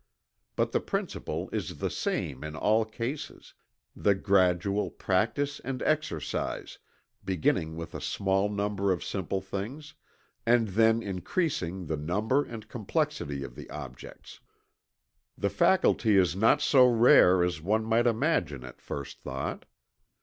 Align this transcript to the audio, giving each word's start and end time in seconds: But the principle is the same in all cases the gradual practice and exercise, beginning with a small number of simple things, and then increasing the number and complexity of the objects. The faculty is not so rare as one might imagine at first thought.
But 0.55 0.71
the 0.71 0.79
principle 0.79 1.47
is 1.53 1.77
the 1.77 1.91
same 1.91 2.43
in 2.43 2.55
all 2.55 2.85
cases 2.85 3.53
the 3.95 4.15
gradual 4.15 4.89
practice 4.89 5.59
and 5.59 5.83
exercise, 5.83 6.79
beginning 7.23 7.75
with 7.75 7.93
a 7.93 8.01
small 8.01 8.49
number 8.49 8.91
of 8.91 9.03
simple 9.03 9.41
things, 9.41 9.93
and 10.43 10.69
then 10.69 11.03
increasing 11.03 11.85
the 11.85 11.97
number 11.97 12.43
and 12.43 12.67
complexity 12.67 13.43
of 13.43 13.53
the 13.53 13.69
objects. 13.69 14.39
The 15.37 15.51
faculty 15.51 16.17
is 16.17 16.35
not 16.35 16.63
so 16.63 16.87
rare 16.87 17.43
as 17.43 17.61
one 17.61 17.85
might 17.85 18.07
imagine 18.07 18.63
at 18.63 18.81
first 18.81 19.19
thought. 19.21 19.65